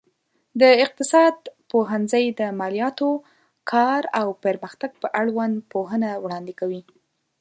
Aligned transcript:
د 0.61 0.63
اقتصاد 0.85 1.35
پوهنځی 1.71 2.25
د 2.39 2.41
مالياتو، 2.59 3.09
کار 3.71 4.01
او 4.19 4.27
پرمختګ 4.43 4.91
په 5.01 5.07
اړوند 5.21 5.55
پوهنه 5.71 6.09
وړاندې 6.23 6.53
کوي. 6.59 6.81